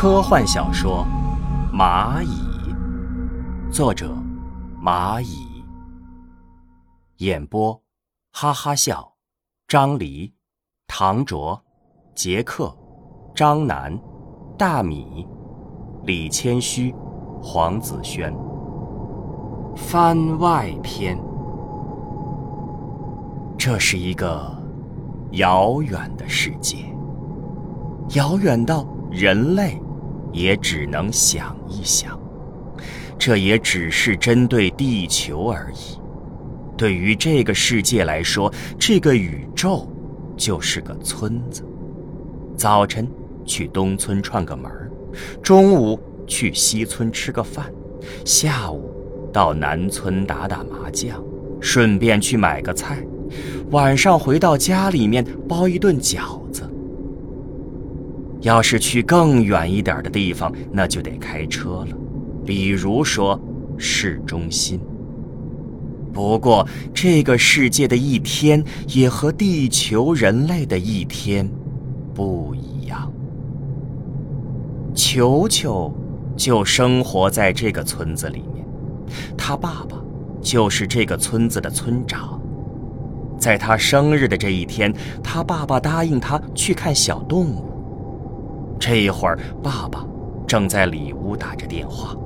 [0.00, 1.06] 科幻小说
[1.76, 2.28] 《蚂蚁》，
[3.70, 4.16] 作者
[4.82, 5.62] 蚂蚁，
[7.18, 7.78] 演播
[8.32, 9.12] 哈哈笑，
[9.68, 10.32] 张黎、
[10.86, 11.62] 唐卓、
[12.14, 12.74] 杰克、
[13.34, 13.94] 张楠、
[14.56, 15.28] 大米、
[16.04, 16.94] 李谦虚、
[17.42, 18.34] 黄子轩。
[19.76, 21.22] 番外篇，
[23.58, 24.50] 这是一个
[25.32, 26.86] 遥远的世界，
[28.14, 29.78] 遥远到人类
[30.32, 32.18] 也只能想一想。
[33.18, 35.98] 这也只是针对地球而已。
[36.76, 39.86] 对于这个世界来说，这个宇宙
[40.36, 41.62] 就是个村子。
[42.56, 43.06] 早晨
[43.44, 44.70] 去东村串个门
[45.42, 47.72] 中午去西村吃个饭，
[48.24, 48.88] 下午。
[49.32, 51.22] 到南村打打麻将，
[51.60, 52.98] 顺便去买个菜，
[53.70, 56.68] 晚上回到家里面包一顿饺子。
[58.40, 61.96] 要是去更远一点的地方，那就得开车了，
[62.44, 63.38] 比如说
[63.76, 64.80] 市中心。
[66.12, 71.48] 不过，这个世界的一天也和地球人类的一天
[72.12, 73.12] 不一样。
[74.92, 75.94] 球球
[76.36, 78.66] 就生活在这个村子里面。
[79.36, 79.96] 他爸爸
[80.42, 82.40] 就是这个村子的村长。
[83.38, 87.69] 在他生日的这一天，他爸爸答应他去看小动物。
[88.80, 90.04] 这一会儿，爸爸
[90.46, 92.16] 正在里屋打着电话，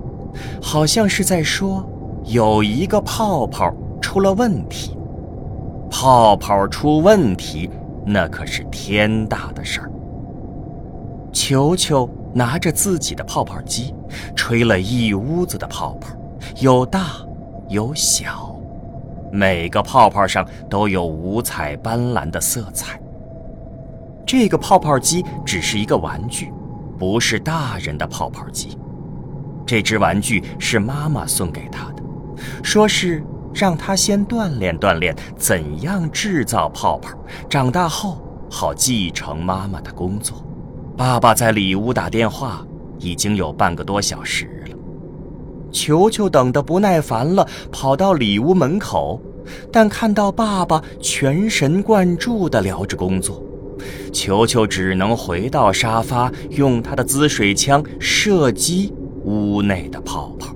[0.62, 1.84] 好像是在说
[2.24, 4.96] 有一个泡泡出了问题。
[5.91, 7.69] 泡泡出问题，
[8.06, 9.91] 那可是天大的事儿。
[11.33, 13.92] 球球拿着自己的泡泡机，
[14.36, 16.16] 吹了一屋子的泡泡。
[16.61, 17.16] 有大
[17.68, 18.56] 有小，
[19.33, 23.00] 每个泡泡上都有五彩斑斓的色彩。
[24.27, 26.53] 这个泡泡机只是一个玩具，
[26.98, 28.78] 不是大人的泡泡机。
[29.67, 32.02] 这只玩具是妈妈送给他的，
[32.62, 33.24] 说是
[33.55, 37.17] 让他先锻炼锻炼怎样制造泡泡，
[37.48, 38.18] 长大后
[38.51, 40.45] 好继承妈妈的工作。
[40.96, 42.64] 爸爸在里屋打电话，
[42.98, 44.77] 已经有半个多小时了。
[45.73, 49.20] 球球等得不耐烦了，跑到里屋门口，
[49.73, 53.42] 但看到爸爸全神贯注地聊着工作，
[54.12, 58.92] 球球只能回到沙发，用他的滋水枪射击
[59.24, 60.55] 屋内的泡泡。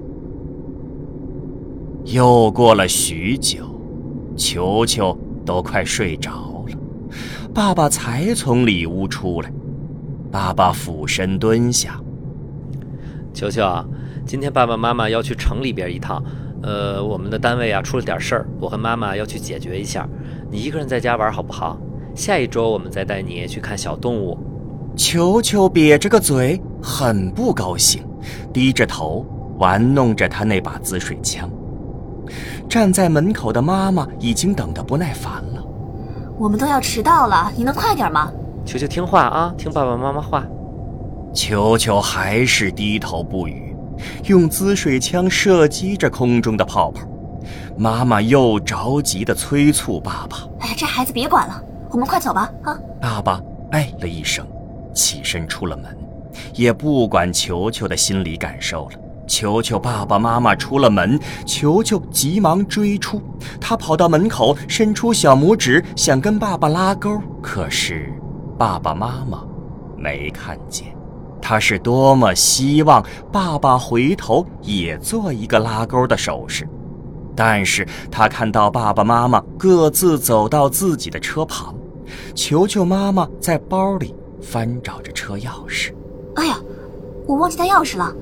[2.04, 3.64] 又过了许久，
[4.36, 6.78] 球球都快睡着了，
[7.52, 9.52] 爸爸才从里屋出来。
[10.30, 12.00] 爸爸俯身蹲下，
[13.32, 13.84] 球球啊。
[14.26, 16.22] 今天爸爸妈妈要去城里边一趟，
[16.62, 20.06] 呃，我们的单位啊出了点事儿，我和妈妈要去解决一下。
[20.50, 21.78] 你一个人在家玩好不好？
[22.18, 24.36] 下一周我们再带你去看小动物。
[24.96, 28.02] 球球瘪着个嘴，很不高兴，
[28.52, 29.24] 低着头
[29.58, 31.48] 玩弄着他那把滋水枪。
[32.68, 35.64] 站在门口的妈妈已经等得不耐烦了。
[36.36, 38.32] 我们都要迟到了，你能快点吗？
[38.64, 40.44] 球球听话啊，听爸爸妈妈话。
[41.32, 43.76] 球球还是低头不语。
[44.24, 47.02] 用滋水枪射击着空中的泡泡，
[47.76, 52.78] 妈妈又着急地催促爸爸：“哎，这孩子别管了，我们快走吧！”啊！
[53.00, 53.40] 爸爸
[53.70, 54.46] 哎了一声，
[54.94, 55.96] 起身出了门，
[56.54, 58.92] 也不管球球的心理感受了。
[59.26, 63.20] 球球爸爸妈妈出了门，球球急忙追出，
[63.60, 68.10] 他跑到门口，伸出小拇指想跟爸爸拉钩，可是
[68.58, 69.44] 爸爸妈妈
[69.96, 70.96] 没看见。
[71.42, 76.66] 他是多么希望爸爸回头也做一个拉钩的手势，
[77.36, 81.74] 但是他看到爸爸妈妈各自走到自己的车旁，
[82.34, 85.92] 球球妈妈在包里翻找着车钥匙。
[86.36, 86.58] 哎呀，
[87.26, 88.14] 我忘记带钥匙了，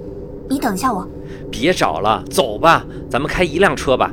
[0.49, 1.09] 你等一下我。
[1.51, 4.13] 别找了，走吧，咱们开一辆车吧。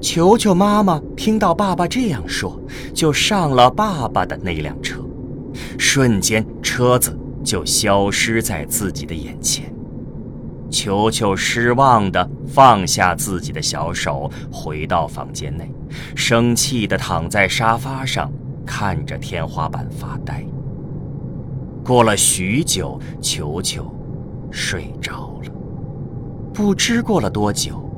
[0.00, 2.60] 球球妈妈听到爸爸这样说，
[2.92, 5.00] 就上了爸爸的那辆车，
[5.78, 7.18] 瞬间车子。
[7.44, 9.70] 就消失在自己的眼前。
[10.70, 15.70] 球球失望地放下自己的小手，回到房间内，
[16.16, 18.32] 生气地躺在沙发上，
[18.66, 20.44] 看着天花板发呆。
[21.84, 23.92] 过了许久，球球
[24.50, 25.50] 睡着了。
[26.52, 27.90] 不知过了多久，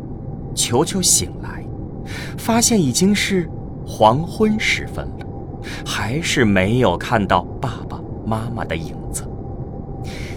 [0.55, 1.65] 球球醒来，
[2.37, 3.49] 发现已经是
[3.87, 5.27] 黄昏时分了，
[5.85, 9.25] 还是没有看到爸爸妈妈的影子。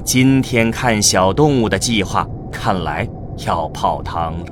[0.03, 3.07] 今天看小动物的计划看来
[3.45, 4.45] 要泡汤了，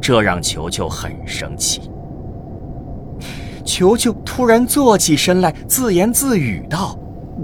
[0.00, 1.80] 这让球球很生气。
[3.64, 6.98] 球球突然坐起身来，自言自语道：“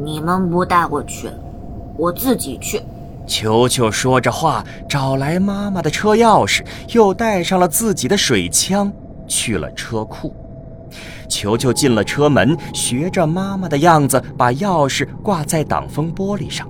[0.04, 1.28] 你们不带我去，
[1.96, 2.80] 我自己去。”
[3.26, 6.62] 球球说着话，找来妈妈的车钥匙，
[6.92, 8.92] 又带上了自己的水枪，
[9.26, 10.34] 去了车库。
[11.28, 16.68] 球球进了车门，学着妈妈的样子，把钥匙挂在挡风玻璃上，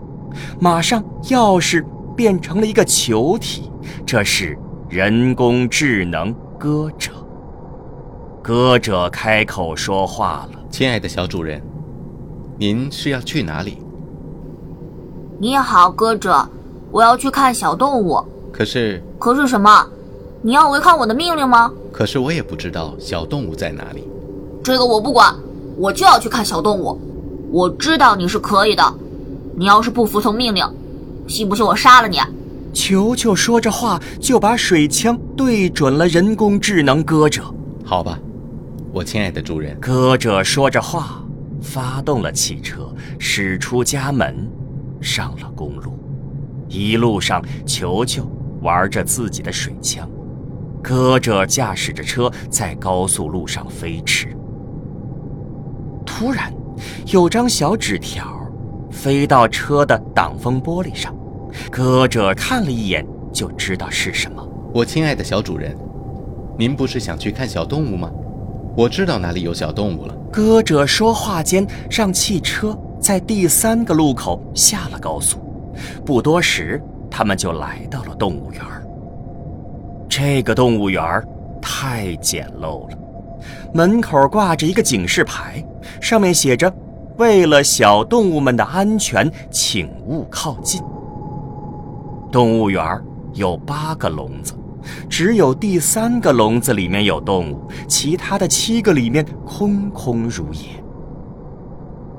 [0.61, 1.83] 马上钥匙
[2.15, 3.71] 变成了一个球体。
[4.05, 4.59] 这是
[4.89, 7.13] 人工智能歌者。
[8.51, 11.63] 歌者开口说话了：“亲爱的小主人，
[12.59, 13.79] 您是要去哪里？”
[15.39, 16.49] 你好，歌者，
[16.91, 18.21] 我要去看小动物。
[18.53, 19.87] 可是，可是什么？
[20.43, 21.71] 你要违抗我的命令吗？
[21.93, 24.03] 可是我也不知道小动物在哪里。
[24.65, 25.33] 这个我不管，
[25.77, 27.01] 我就要去看小动物。
[27.53, 28.83] 我知道你是可以的，
[29.55, 30.67] 你要是不服从命令，
[31.29, 32.19] 信不信我杀了你？
[32.75, 37.45] 球球说着话，就把水枪对准了人工智能歌者。
[37.85, 38.19] 好吧，
[38.93, 39.79] 我亲爱的主人。
[39.79, 41.25] 歌者说着话，
[41.63, 44.51] 发动了汽车，驶出家门。
[45.01, 45.99] 上了公路，
[46.69, 50.07] 一路上，球球玩着自己的水枪，
[50.83, 54.37] 歌者驾驶着车在高速路上飞驰。
[56.05, 56.53] 突然，
[57.07, 58.47] 有张小纸条
[58.91, 61.17] 飞到车的挡风玻璃上，
[61.71, 64.47] 歌者看了一眼就知道是什么。
[64.75, 65.75] 我亲爱的小主人，
[66.59, 68.11] 您不是想去看小动物吗？
[68.77, 70.15] 我知道哪里有小动物了。
[70.33, 72.77] 歌者说话间，让汽车。
[73.01, 75.39] 在第三个路口下了高速，
[76.05, 76.81] 不多时，
[77.11, 78.63] 他们就来到了动物园。
[80.07, 81.03] 这个动物园
[81.63, 82.99] 太简陋了，
[83.73, 85.65] 门口挂着一个警示牌，
[85.99, 86.71] 上面写着
[87.17, 90.83] ：“为了小动物们的安全，请勿靠近。”
[92.31, 92.85] 动物园
[93.33, 94.53] 有八个笼子，
[95.09, 100.61] 只有第三个笼子里面有动物，其他的七个里面空空如也。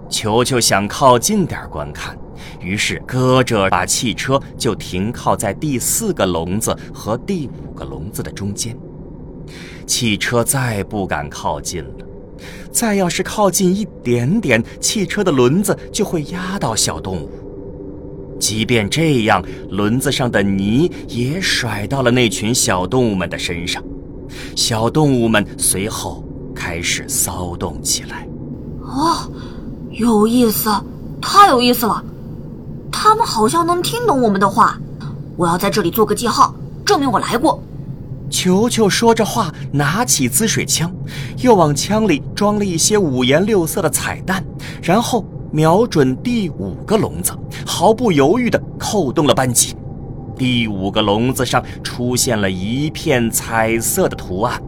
[0.10, 2.18] 球球想靠近点观看，
[2.60, 8.78] 于是搁着把汽车就停靠在第四个笼子和第五个笼子的中间。
[9.88, 12.06] 汽车再不敢靠近了，
[12.72, 17.30] 再要是靠近一点点，汽车的轮子就会压到小动物。
[18.42, 23.82] 即便这样，轮子上的泥也甩到了那群小动物们的身上。
[24.56, 26.24] 小动物们随后
[26.56, 28.28] 开始骚动起来。
[28.82, 29.32] 哦。
[29.92, 30.70] 有意思，
[31.22, 32.02] 太有意思了！
[32.90, 34.80] 他们好像能听懂我们的话。
[35.36, 36.56] 我要在这里做个记号，
[36.86, 37.62] 证明我来过。
[38.30, 40.90] 球球说着话，拿起滋水枪，
[41.40, 44.42] 又往枪里装了一些五颜六色的彩蛋，
[44.82, 47.34] 然后瞄准第五个笼子，
[47.66, 49.76] 毫不犹豫地扣动了扳机。
[50.38, 54.62] 第五个笼子上出现了一片彩色的图案。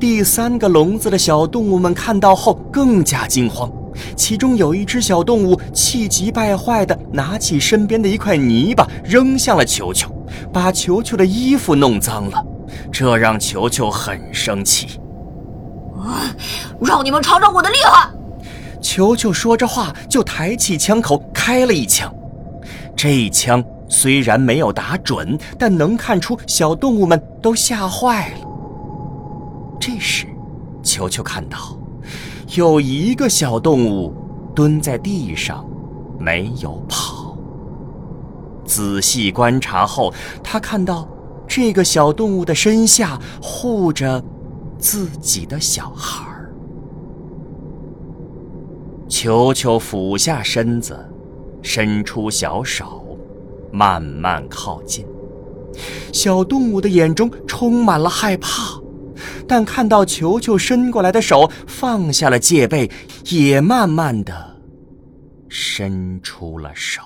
[0.00, 3.70] 第三个笼子的小动物们看到后更加惊慌。
[4.16, 10.10] 其中有一只小动物气急败坏地拿起身边的一块泥巴扔向了球球，
[10.52, 12.42] 把球球的衣服弄脏了，
[12.90, 15.00] 这让球球很生气。
[15.98, 16.34] 啊！
[16.80, 18.08] 让你们尝尝我的厉害！
[18.80, 22.12] 球球说着话就抬起枪口开了一枪，
[22.96, 28.48] 这一枪虽然没有打准，但能看出小动物们都吓坏了。
[29.80, 30.26] 这时，
[30.82, 31.76] 球球看到。
[32.56, 34.14] 有一个小动物
[34.54, 35.66] 蹲在地上，
[36.18, 37.36] 没有跑。
[38.64, 41.06] 仔细观察后，他看到
[41.46, 44.22] 这个小动物的身下护着
[44.78, 46.27] 自己的小孩。
[49.20, 50.96] 球球俯下身子，
[51.60, 53.18] 伸出小手，
[53.72, 55.04] 慢慢靠近。
[56.12, 58.80] 小动物的眼中充满了害怕。
[59.48, 62.88] 但看到球球伸过来的手，放下了戒备，
[63.24, 64.56] 也慢慢的
[65.48, 67.02] 伸出了手。